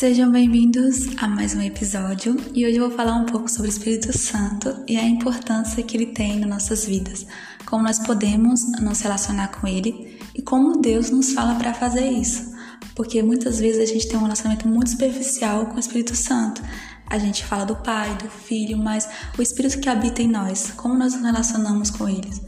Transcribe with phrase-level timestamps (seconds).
[0.00, 3.70] Sejam bem-vindos a mais um episódio e hoje eu vou falar um pouco sobre o
[3.70, 7.26] Espírito Santo e a importância que ele tem nas nossas vidas,
[7.66, 12.50] como nós podemos nos relacionar com ele e como Deus nos fala para fazer isso,
[12.94, 16.62] porque muitas vezes a gente tem um relacionamento muito superficial com o Espírito Santo.
[17.06, 19.06] A gente fala do Pai, do Filho, mas
[19.38, 22.40] o Espírito que habita em nós, como nós nos relacionamos com eles?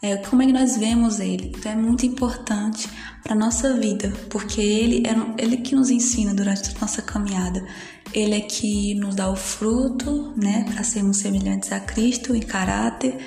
[0.00, 1.52] É, como é que nós vemos ele?
[1.56, 2.88] Então é muito importante
[3.24, 7.66] para nossa vida, porque ele é ele que nos ensina durante a nossa caminhada.
[8.12, 13.18] Ele é que nos dá o fruto, né, para sermos semelhantes a Cristo em caráter.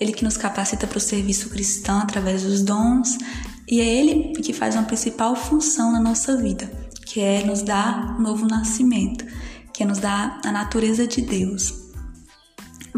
[0.00, 3.18] Ele que nos capacita para o serviço cristão através dos dons.
[3.68, 6.70] E é ele que faz uma principal função na nossa vida,
[7.06, 9.24] que é nos dar um novo nascimento,
[9.72, 11.83] que é nos dar a natureza de Deus,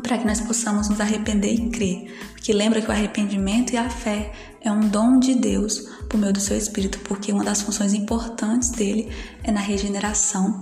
[0.03, 2.15] para que nós possamos nos arrepender e crer.
[2.33, 6.33] Porque lembra que o arrependimento e a fé é um dom de Deus por meio
[6.33, 9.11] do seu Espírito, porque uma das funções importantes dele
[9.43, 10.61] é na regeneração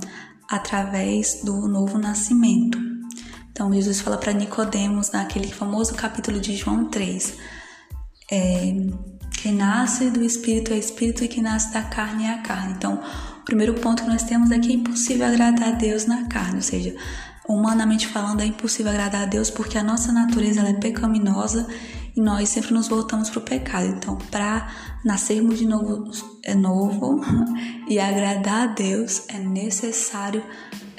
[0.49, 2.79] através do novo nascimento.
[3.51, 7.37] Então Jesus fala para Nicodemos naquele famoso capítulo de João 3,
[8.31, 8.75] é,
[9.43, 12.73] quem nasce do Espírito é Espírito e quem nasce da carne é a carne.
[12.73, 13.01] Então,
[13.41, 16.57] o primeiro ponto que nós temos é que é impossível agradar a Deus na carne,
[16.57, 16.97] ou seja,
[17.47, 21.67] Humanamente falando, é impossível agradar a Deus porque a nossa natureza é pecaminosa
[22.17, 23.87] e nós sempre nos voltamos para o pecado.
[23.87, 24.67] Então, para
[25.05, 26.11] nascermos de novo,
[26.43, 27.21] é novo
[27.87, 30.43] e agradar a Deus, é necessário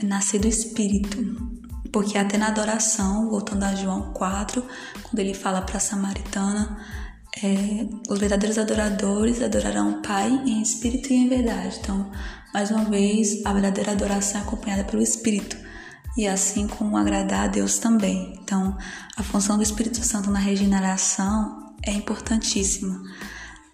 [0.03, 1.17] nascer do Espírito.
[1.91, 4.63] Porque até na adoração, voltando a João 4,
[5.01, 6.77] quando ele fala para a samaritana,
[7.41, 11.79] é, os verdadeiros adoradores adorarão o Pai em espírito e em verdade.
[11.81, 12.11] Então,
[12.53, 15.64] mais uma vez, a verdadeira adoração é acompanhada pelo Espírito
[16.17, 18.39] e assim como agradar a Deus também.
[18.41, 18.77] Então,
[19.15, 23.01] a função do Espírito Santo na regeneração é importantíssima,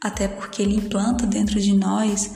[0.02, 2.32] até porque ele implanta dentro de nós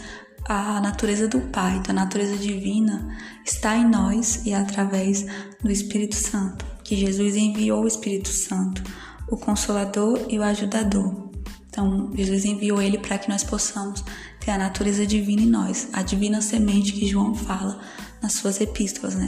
[0.47, 5.25] a natureza do Pai, então a natureza divina está em nós e é através
[5.61, 8.83] do Espírito Santo, que Jesus enviou o Espírito Santo,
[9.27, 11.31] o Consolador e o Ajudador.
[11.67, 14.03] Então, Jesus enviou ele para que nós possamos
[14.39, 17.81] ter a natureza divina em nós, a divina semente que João fala
[18.21, 19.27] nas suas epístolas, né?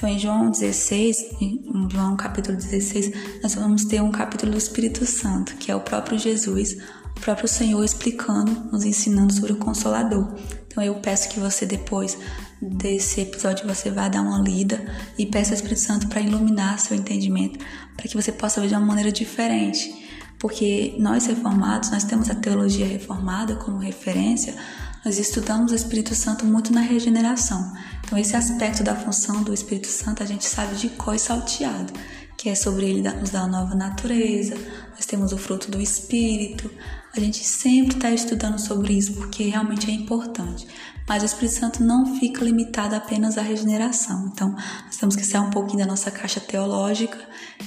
[0.00, 5.04] Então, em João 16, em João capítulo 16, nós vamos ter um capítulo do Espírito
[5.04, 6.78] Santo, que é o próprio Jesus,
[7.14, 10.34] o próprio Senhor explicando, nos ensinando sobre o Consolador.
[10.66, 12.16] Então, eu peço que você depois
[12.62, 14.82] desse episódio você vá dar uma lida
[15.18, 17.62] e peça ao Espírito Santo para iluminar seu entendimento,
[17.94, 19.92] para que você possa ver de uma maneira diferente.
[20.38, 24.56] Porque nós reformados, nós temos a teologia reformada como referência,
[25.04, 27.72] nós estudamos o Espírito Santo muito na regeneração.
[28.04, 31.92] Então, esse aspecto da função do Espírito Santo a gente sabe de cor e salteado,
[32.36, 34.54] que é sobre ele nos dar uma nova natureza,
[34.90, 36.70] nós temos o fruto do Espírito.
[37.14, 40.66] A gente sempre está estudando sobre isso porque realmente é importante.
[41.08, 44.30] Mas o Espírito Santo não fica limitado apenas à regeneração.
[44.32, 44.54] Então,
[44.86, 47.18] nós temos que sair um pouquinho da nossa caixa teológica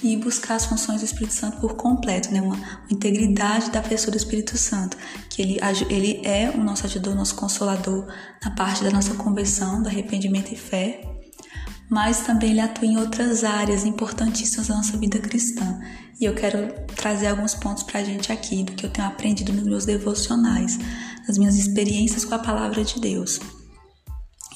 [0.01, 2.41] e buscar as funções do Espírito Santo por completo, né?
[2.41, 4.95] Uma, uma integridade da pessoa do Espírito Santo,
[5.29, 5.59] que ele,
[5.89, 8.07] ele é o nosso ajudador, nosso consolador
[8.41, 11.12] na parte da nossa conversão, do arrependimento e fé,
[11.93, 15.79] mas também ele atua em outras áreas importantíssimas da nossa vida cristã.
[16.19, 19.53] E eu quero trazer alguns pontos para a gente aqui do que eu tenho aprendido
[19.53, 20.79] nos meus devocionais
[21.29, 23.39] as minhas experiências com a palavra de Deus.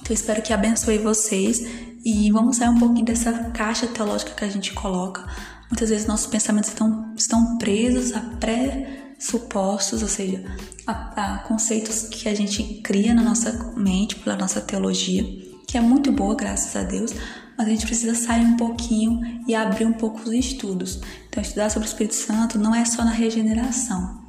[0.02, 1.62] Então, espero que abençoe vocês
[2.04, 5.24] e vamos sair um pouquinho dessa caixa teológica que a gente coloca.
[5.70, 10.44] Muitas vezes nossos pensamentos estão, estão presos a pressupostos, ou seja,
[10.88, 15.82] a, a conceitos que a gente cria na nossa mente pela nossa teologia, que é
[15.82, 17.14] muito boa, graças a Deus,
[17.58, 21.02] mas a gente precisa sair um pouquinho e abrir um pouco os estudos.
[21.28, 24.22] Então, estudar sobre o Espírito Santo não é só na regeneração,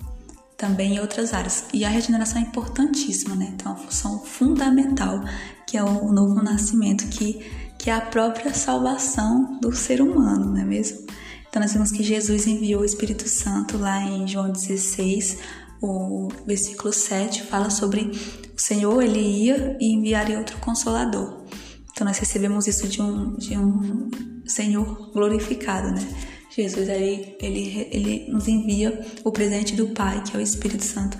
[0.56, 1.66] também em outras áreas.
[1.72, 3.52] E a regeneração é importantíssima, né?
[3.54, 5.22] Então, é uma função fundamental,
[5.64, 7.40] que é o novo nascimento, que,
[7.78, 11.06] que é a própria salvação do ser humano, não é mesmo?
[11.48, 15.38] Então, nós vemos que Jesus enviou o Espírito Santo lá em João 16,
[15.80, 18.10] o versículo 7 fala sobre
[18.56, 21.44] o Senhor, ele ia e enviaria outro consolador.
[21.92, 24.10] Então, nós recebemos isso de um, de um
[24.46, 26.06] Senhor glorificado, né?
[26.50, 31.16] Jesus aí ele, ele nos envia o presente do Pai, que é o Espírito Santo,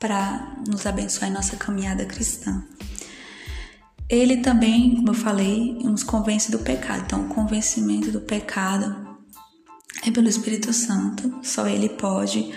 [0.00, 2.64] para nos abençoar em nossa caminhada cristã.
[4.08, 7.04] Ele também, como eu falei, nos convence do pecado.
[7.06, 9.16] Então, o convencimento do pecado
[10.04, 11.40] é pelo Espírito Santo.
[11.42, 12.52] Só Ele pode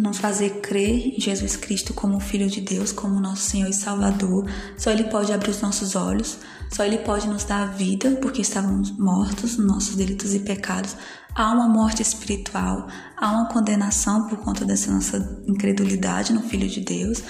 [0.00, 4.48] nos fazer crer em Jesus Cristo como Filho de Deus, como nosso Senhor e Salvador.
[4.76, 6.38] Só Ele pode abrir os nossos olhos.
[6.70, 10.96] Só Ele pode nos dar vida, porque estávamos mortos nos nossos delitos e pecados.
[11.34, 16.80] Há uma morte espiritual, há uma condenação por conta dessa nossa incredulidade no Filho de
[16.80, 17.22] Deus,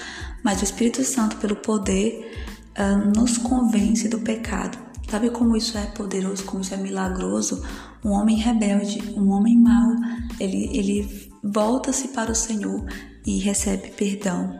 [0.43, 2.43] mas o Espírito Santo, pelo poder
[2.77, 4.77] uh, nos convence do pecado.
[5.09, 7.63] Sabe como isso é poderoso, como isso é milagroso?
[8.03, 9.95] Um homem rebelde, um homem mau,
[10.39, 12.85] ele, ele volta-se para o Senhor
[13.25, 14.59] e recebe perdão.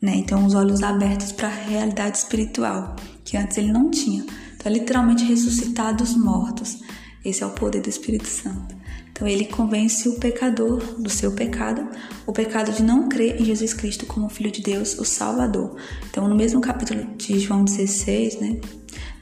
[0.00, 0.16] Né?
[0.16, 2.94] Então, os olhos abertos para a realidade espiritual,
[3.24, 4.24] que antes ele não tinha.
[4.54, 6.80] Então, é literalmente ressuscitar dos mortos.
[7.24, 8.74] Esse é o poder do Espírito Santo.
[9.14, 11.88] Então ele convence o pecador do seu pecado,
[12.26, 15.76] o pecado de não crer em Jesus Cristo como Filho de Deus, o Salvador.
[16.10, 18.60] Então, no mesmo capítulo de João 16, né,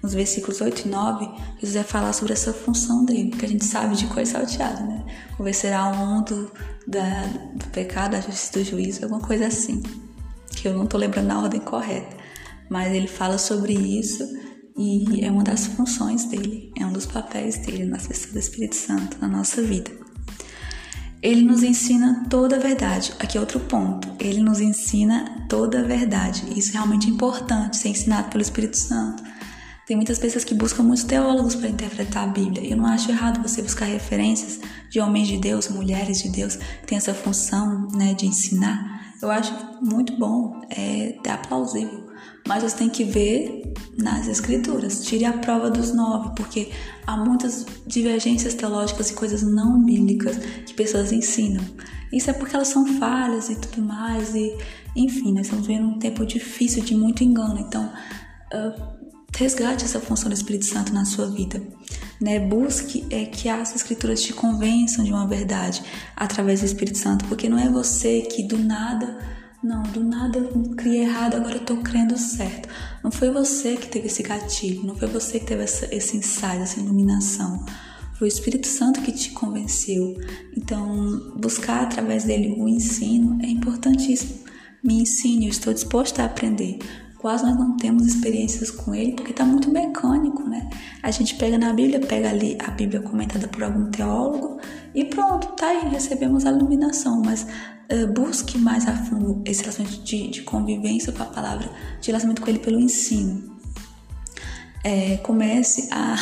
[0.02, 1.28] nos versículos 8 e 9,
[1.60, 5.04] Jesus vai falar sobre essa função dele, que a gente sabe de coisa salteada, né?
[5.36, 6.50] Convencerá o mundo
[6.86, 9.82] da, do pecado, da justiça do juízo, alguma coisa assim,
[10.50, 12.16] que eu não estou lembrando na ordem correta.
[12.68, 14.26] Mas ele fala sobre isso
[14.76, 18.74] e é uma das funções dele, é um dos papéis dele na sessão do Espírito
[18.74, 19.90] Santo na nossa vida.
[21.22, 23.12] Ele nos ensina toda a verdade.
[23.20, 24.08] Aqui é outro ponto.
[24.18, 26.42] Ele nos ensina toda a verdade.
[26.56, 29.22] Isso é realmente importante, ser ensinado pelo Espírito Santo.
[29.86, 32.64] Tem muitas pessoas que buscam muitos teólogos para interpretar a Bíblia.
[32.64, 36.86] Eu não acho errado você buscar referências de homens de Deus, mulheres de Deus, que
[36.86, 39.12] têm essa função né, de ensinar.
[39.20, 42.12] Eu acho muito bom, é, é plausível
[42.46, 45.04] mas você tem que ver nas escrituras.
[45.04, 46.70] Tire a prova dos nove, porque
[47.06, 50.36] há muitas divergências teológicas e coisas não bíblicas
[50.66, 51.64] que pessoas ensinam.
[52.12, 54.56] Isso é porque elas são falhas e tudo mais, e
[54.94, 57.58] enfim, nós estamos vivendo um tempo difícil de muito engano.
[57.58, 57.90] Então,
[58.52, 59.01] uh,
[59.42, 61.60] resgate essa função do Espírito Santo na sua vida.
[62.20, 62.38] Né?
[62.38, 65.82] Busque é, que as escrituras te convençam de uma verdade
[66.16, 69.18] através do Espírito Santo, porque não é você que do nada
[69.62, 72.68] não, do nada eu criei errado, agora eu tô crendo certo.
[73.02, 76.62] Não foi você que teve esse gatilho, não foi você que teve essa, esse insight,
[76.62, 77.64] essa iluminação.
[78.18, 80.16] Foi o Espírito Santo que te convenceu.
[80.56, 84.40] Então, buscar através dele o ensino é importantíssimo.
[84.82, 86.80] Me ensine, eu estou disposta a aprender.
[87.22, 90.68] Quase nós não temos experiências com ele porque está muito mecânico, né?
[91.00, 94.58] A gente pega na Bíblia, pega ali a Bíblia comentada por algum teólogo
[94.92, 97.22] e pronto, tá aí, recebemos a iluminação.
[97.24, 97.46] Mas
[97.92, 101.70] uh, busque mais a fundo esse relacionamento de, de, convivência com a palavra,
[102.00, 103.56] de relacionamento com ele pelo ensino.
[104.82, 106.16] É, comece a,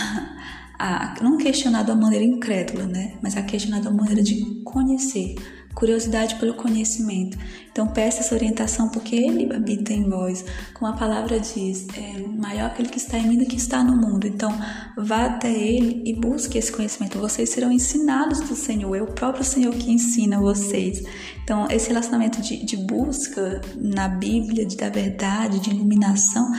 [0.79, 3.15] a não questionar de uma maneira incrédula, né?
[3.23, 5.35] Mas a questionar de uma maneira de conhecer
[5.75, 7.39] curiosidade pelo conhecimento.
[7.73, 10.45] Então peça essa orientação porque ele habita em vós.
[10.75, 13.97] Como a palavra diz, é maior aquele que está em mim do que está no
[13.97, 14.27] mundo.
[14.27, 14.53] Então
[14.97, 17.19] vá até ele e busque esse conhecimento.
[17.19, 18.95] Vocês serão ensinados do Senhor.
[18.97, 21.03] É o próprio Senhor que ensina vocês.
[21.45, 26.51] Então esse relacionamento de, de busca na Bíblia, de, da verdade, de iluminação,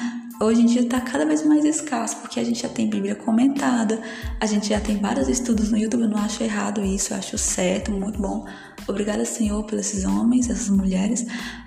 [0.41, 4.01] hoje em dia está cada vez mais escasso, porque a gente já tem Bíblia comentada,
[4.39, 7.37] a gente já tem vários estudos no YouTube, eu não acho errado isso, eu acho
[7.37, 8.45] certo, muito bom.
[8.87, 11.25] Obrigada, Senhor, por esses homens, essas mulheres,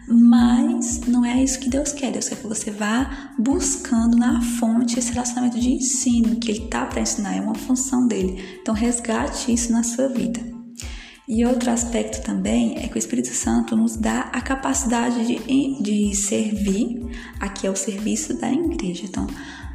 [0.09, 2.11] mas não é isso que Deus quer.
[2.11, 6.85] Deus quer que você vá buscando na fonte esse relacionamento de ensino que Ele tá
[6.87, 8.59] para ensinar, é uma função dele.
[8.61, 10.54] Então, resgate isso na sua vida.
[11.27, 16.15] E outro aspecto também é que o Espírito Santo nos dá a capacidade de, de
[16.15, 17.01] servir,
[17.41, 19.05] aqui é o serviço da igreja.
[19.07, 19.27] Então,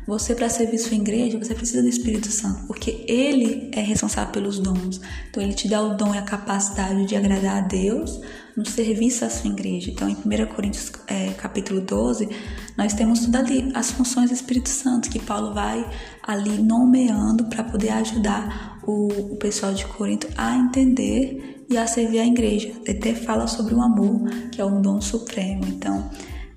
[0.09, 4.57] você, para servir sua igreja, você precisa do Espírito Santo, porque ele é responsável pelos
[4.57, 4.99] dons.
[5.29, 8.19] Então, ele te dá o dom e a capacidade de agradar a Deus
[8.57, 9.91] no serviço à sua igreja.
[9.91, 12.27] Então, em 1 Coríntios é, capítulo 12,
[12.75, 15.87] nós temos tudo ali, as funções do Espírito Santo, que Paulo vai
[16.23, 22.17] ali nomeando para poder ajudar o, o pessoal de Corinto a entender e a servir
[22.17, 22.73] a igreja.
[22.83, 25.65] Ele até fala sobre o amor, que é um dom supremo.
[25.67, 26.09] Então,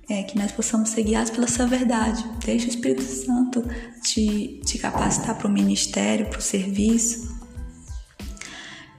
[0.09, 2.23] é, que nós possamos ser guiados pela sua verdade.
[2.45, 3.63] Deixe o Espírito Santo
[4.01, 7.33] te, te capacitar para o ministério, para o serviço.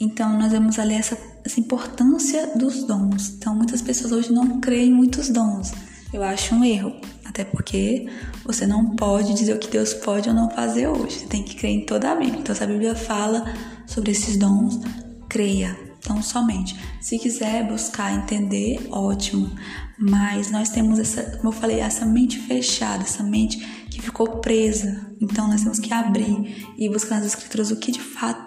[0.01, 3.35] Então, nós vemos ali essa, essa importância dos dons.
[3.37, 5.73] Então, muitas pessoas hoje não creem em muitos dons.
[6.13, 6.95] Eu acho um erro,
[7.25, 8.07] até porque
[8.45, 11.21] você não pode dizer o que Deus pode ou não fazer hoje.
[11.21, 12.41] Você tem que crer em toda a Bíblia.
[12.41, 13.45] Então, se a Bíblia fala
[13.87, 14.81] sobre esses dons,
[15.29, 15.84] creia.
[16.05, 16.79] Então, somente.
[17.01, 19.51] Se quiser buscar entender, ótimo.
[19.99, 23.59] Mas nós temos essa, como eu falei, essa mente fechada, essa mente
[23.91, 25.15] que ficou presa.
[25.19, 28.45] Então nós temos que abrir e buscar nas escrituras o que de fato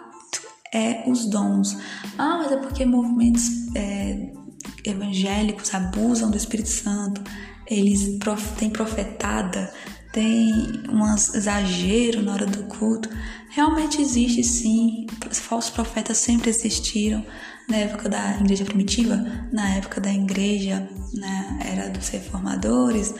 [0.71, 1.75] é os dons.
[2.17, 4.31] Ah, mas é porque movimentos é,
[4.85, 7.23] evangélicos abusam do Espírito Santo,
[7.65, 8.19] eles
[8.57, 9.73] têm profetada,
[10.17, 13.07] tem um exagero na hora do culto.
[13.49, 17.23] Realmente existe sim, falsos profetas sempre existiram,
[17.69, 23.13] na época da igreja primitiva, na época da igreja, né, era dos reformadores.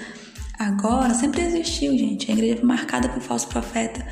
[0.58, 2.32] Agora, sempre existiu, gente.
[2.32, 4.04] A igreja foi marcada por falso profeta,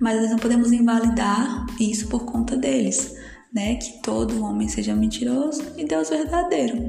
[0.00, 3.14] mas nós não podemos invalidar isso por conta deles,
[3.54, 3.76] né?
[3.76, 6.88] Que todo homem seja mentiroso e Deus verdadeiro.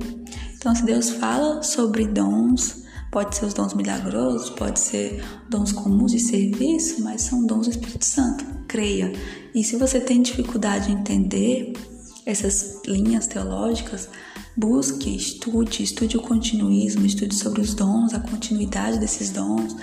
[0.56, 2.83] Então, se Deus fala sobre dons,
[3.14, 7.70] Pode ser os dons milagrosos, pode ser dons comuns de serviço, mas são dons do
[7.70, 8.44] Espírito Santo.
[8.68, 9.14] Creia.
[9.54, 11.74] E se você tem dificuldade em entender
[12.26, 14.10] essas linhas teológicas,
[14.58, 19.76] busque, estude, estude o continuismo, estude sobre os dons, a continuidade desses dons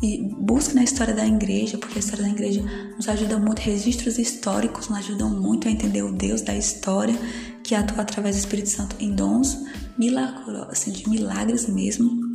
[0.00, 2.62] e busque na história da igreja, porque a história da igreja
[2.96, 7.18] nos ajuda muito, registros históricos nos ajudam muito a entender o Deus da história
[7.64, 9.58] que atua através do Espírito Santo em dons
[9.98, 12.25] milagrosos, assim, de milagres mesmo.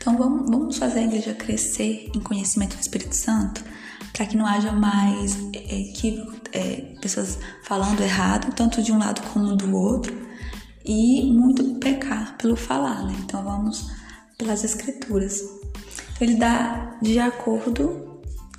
[0.00, 3.62] Então vamos, vamos fazer a igreja crescer em conhecimento do Espírito Santo,
[4.14, 9.20] para que não haja mais é, equívoco, é, pessoas falando errado, tanto de um lado
[9.28, 10.16] como do outro,
[10.82, 13.14] e muito pecar pelo falar, né?
[13.18, 13.90] Então vamos
[14.38, 15.42] pelas escrituras.
[16.18, 18.09] Ele dá de acordo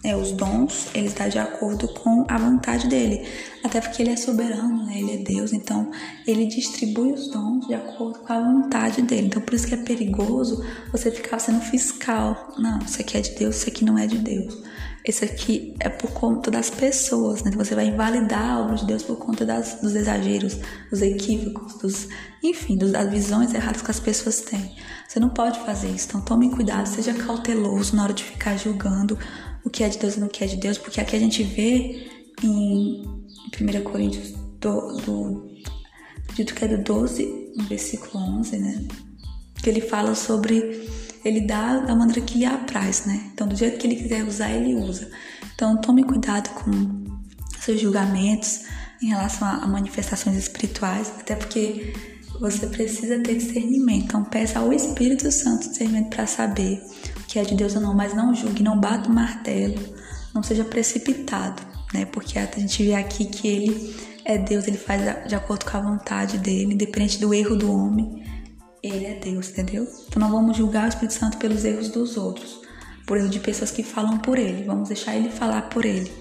[0.03, 3.27] é, os dons, ele está de acordo com a vontade dele.
[3.63, 4.98] Até porque ele é soberano, né?
[4.98, 5.91] ele é Deus, então
[6.25, 9.27] ele distribui os dons de acordo com a vontade dele.
[9.27, 12.53] Então por isso que é perigoso você ficar sendo fiscal.
[12.58, 14.58] Não, isso aqui é de Deus, isso aqui não é de Deus.
[15.03, 17.51] Esse aqui é por conta das pessoas, né?
[17.55, 20.60] Você vai invalidar a obra de Deus por conta das, dos exageros,
[20.91, 22.08] dos equívocos, dos,
[22.43, 24.75] enfim, dos, das visões erradas que as pessoas têm.
[25.08, 29.17] Você não pode fazer isso, então tome cuidado, seja cauteloso na hora de ficar julgando
[29.63, 31.44] o que é de Deus e o que é de Deus, porque aqui a gente
[31.44, 32.08] vê
[32.44, 33.03] em
[33.60, 35.51] 1 Coríntios do, do
[36.34, 38.88] dito que é do 12, no versículo 11, né?
[39.62, 40.89] Que ele fala sobre
[41.24, 43.30] ele dá da maneira que lhe apraz, né?
[43.34, 45.10] Então, do jeito que ele quiser usar, ele usa.
[45.53, 46.72] Então, tome cuidado com
[47.60, 48.63] seus julgamentos
[49.01, 51.94] em relação a manifestações espirituais, até porque
[52.39, 54.06] você precisa ter discernimento.
[54.06, 56.82] Então, peça ao Espírito Santo discernimento para saber
[57.31, 59.81] que é de Deus ou não, mas não julgue, não bata o martelo,
[60.33, 61.61] não seja precipitado,
[61.93, 62.03] né?
[62.03, 63.95] Porque a gente vê aqui que ele
[64.25, 68.21] é Deus, ele faz de acordo com a vontade dele, independente do erro do homem.
[68.83, 69.88] Ele é Deus, entendeu?
[70.09, 72.59] Então não vamos julgar o Espírito Santo pelos erros dos outros,
[73.07, 74.65] por erro de pessoas que falam por ele.
[74.65, 76.11] Vamos deixar ele falar por ele.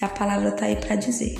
[0.00, 1.36] E a palavra está aí para dizer.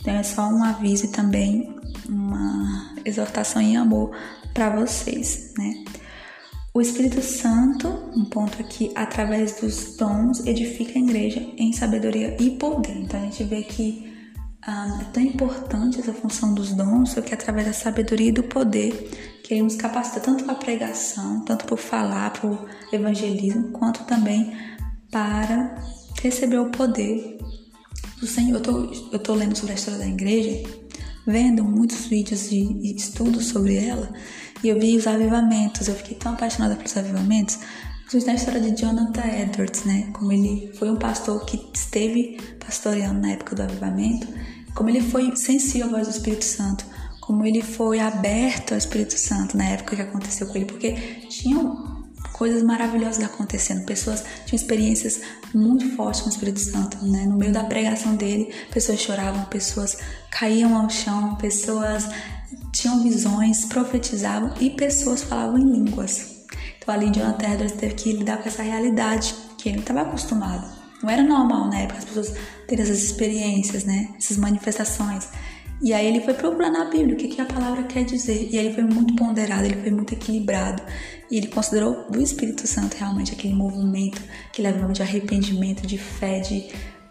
[0.00, 1.74] Então é só um aviso e também
[2.08, 4.16] uma exortação em amor
[4.54, 5.82] para vocês, né?
[6.74, 7.86] O Espírito Santo,
[8.16, 12.96] um ponto aqui, através dos dons, edifica a igreja em sabedoria e poder.
[12.96, 14.10] Então a gente vê que
[14.62, 18.92] ah, é tão importante essa função dos dons, que através da sabedoria e do poder
[19.44, 24.56] que ele nos capacita tanto para pregação, tanto para falar, para o evangelismo, quanto também
[25.10, 25.76] para
[26.22, 27.36] receber o poder
[28.18, 28.56] do Senhor.
[28.56, 30.62] Eu tô, tô lendo sobre a história da igreja,
[31.26, 34.10] vendo muitos vídeos de estudos sobre ela,
[34.62, 35.88] e eu vi os avivamentos.
[35.88, 37.58] Eu fiquei tão apaixonada pelos avivamentos,
[38.08, 40.10] principalmente na história de Jonathan Edwards, né?
[40.12, 44.26] Como ele foi um pastor que esteve pastoreando na época do avivamento
[44.74, 46.84] como ele foi sensível à voz do Espírito Santo,
[47.20, 50.92] como ele foi aberto ao Espírito Santo na época que aconteceu com ele, porque
[51.28, 52.02] tinham
[52.32, 55.20] coisas maravilhosas acontecendo, pessoas tinham experiências
[55.54, 57.26] muito fortes com o Espírito Santo, né?
[57.26, 59.98] No meio da pregação dele, pessoas choravam, pessoas
[60.30, 62.08] caíam ao chão, pessoas
[62.72, 66.46] tinham visões, profetizavam e pessoas falavam em línguas.
[66.78, 70.66] Então ali Jonathan Edwards teve que lidar com essa realidade que ele estava acostumado.
[71.02, 72.34] Não era normal na época as pessoas
[72.66, 74.14] terem essas experiências, né?
[74.16, 75.28] Essas manifestações.
[75.82, 78.48] E aí ele foi procurar na Bíblia o que, que a palavra quer dizer.
[78.52, 80.80] E aí ele foi muito ponderado, ele foi muito equilibrado.
[81.28, 86.38] E ele considerou do Espírito Santo realmente aquele movimento que leva de arrependimento, de fé,
[86.38, 86.68] de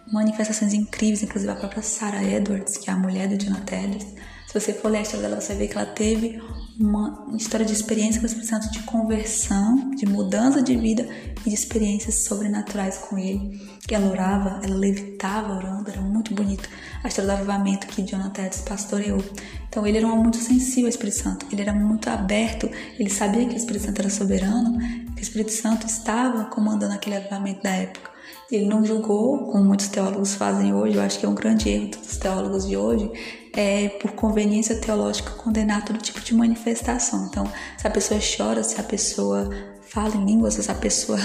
[0.09, 1.21] manifestações incríveis.
[1.21, 4.07] Inclusive a própria Sarah Edwards, que é a mulher do Jonathan Edwards.
[4.51, 6.43] Se você for ler a história dela, você vê que ela teve
[6.77, 11.07] uma história de experiência com o Espírito Santo de conversão, de mudança de vida
[11.45, 13.61] e de experiências sobrenaturais com ele.
[13.87, 16.67] Que ela orava, ela levitava orando, era muito bonito.
[17.01, 19.23] A história do avivamento que Jonathan Edwards pastoreou.
[19.69, 23.47] Então ele era um muito sensível ao Espírito Santo, ele era muito aberto, ele sabia
[23.47, 24.77] que o Espírito Santo era soberano,
[25.15, 28.10] que o Espírito Santo estava comandando aquele avivamento da época.
[28.51, 31.87] Ele não julgou, como muitos teólogos fazem hoje, eu acho que é um grande erro
[31.87, 33.09] dos teólogos de hoje,
[33.53, 37.27] é, por conveniência teológica, condenar todo tipo de manifestação.
[37.27, 39.49] Então, se a pessoa chora, se a pessoa
[39.81, 41.17] fala em línguas, se a pessoa,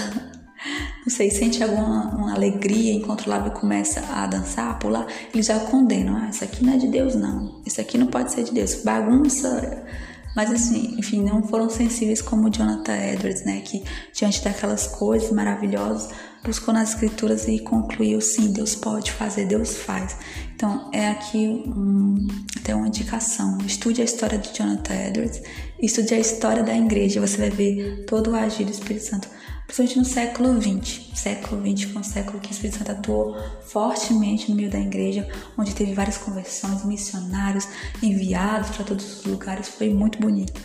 [1.05, 6.17] não sei, sente alguma alegria incontrolável e começa a dançar, a pular, eles já condenam.
[6.17, 7.61] Ah, isso aqui não é de Deus, não.
[7.67, 8.83] Isso aqui não pode ser de Deus.
[8.85, 9.85] Bagunça.
[10.37, 13.63] Mas assim, enfim, não foram sensíveis como Jonathan Edwards, né?
[13.63, 16.11] Que diante daquelas coisas maravilhosas,
[16.45, 20.17] buscou nas escrituras e concluiu sim, Deus pode fazer, Deus faz.
[20.55, 22.29] Então é aqui um,
[22.61, 23.59] até uma indicação.
[23.67, 25.43] Estude a história de Jonathan Edwards,
[25.81, 29.29] estude a história da igreja, você vai ver todo o agir do Espírito Santo,
[29.67, 31.01] principalmente no século XX.
[31.15, 35.29] Século XX foi um século que o Espírito Santo atuou fortemente no meio da igreja,
[35.59, 37.67] onde teve várias conversões, missionários
[38.03, 40.61] enviados para todos os lugares, foi muito bonito.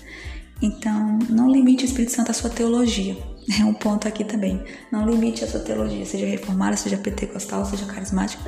[0.62, 3.17] Então, não limite o Espírito Santo à sua teologia.
[3.60, 4.63] É um ponto aqui também.
[4.91, 8.41] Não limite a sua teologia, seja reformada, seja pentecostal, seja carismática.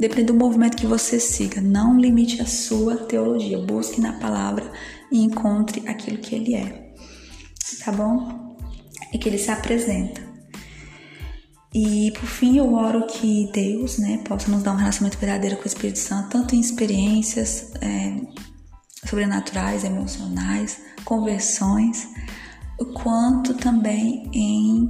[0.00, 1.60] Depende do movimento que você siga.
[1.60, 3.58] Não limite a sua teologia.
[3.58, 4.64] Busque na palavra
[5.12, 6.94] e encontre aquilo que ele é.
[7.84, 8.47] Tá bom?
[9.12, 10.28] E que ele se apresenta.
[11.74, 15.64] E por fim, eu oro que Deus né, possa nos dar um relacionamento verdadeiro com
[15.64, 18.16] o Espírito Santo, tanto em experiências é,
[19.06, 22.08] sobrenaturais, emocionais, conversões,
[22.94, 24.88] quanto também em,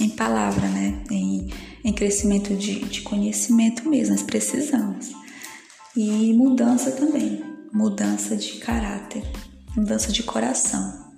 [0.00, 1.02] em palavra, né?
[1.10, 1.52] em,
[1.84, 5.10] em crescimento de, de conhecimento mesmo, nós precisamos.
[5.96, 9.22] E mudança também, mudança de caráter,
[9.76, 11.09] mudança de coração.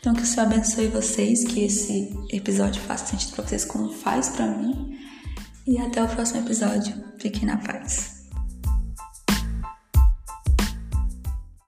[0.00, 4.30] Então que o Senhor abençoe vocês, que esse episódio faça sentido para vocês como faz
[4.30, 4.98] para mim.
[5.66, 6.94] E até o próximo episódio.
[7.18, 8.19] Fiquem na paz.